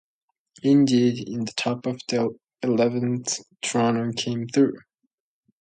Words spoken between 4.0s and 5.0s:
came through.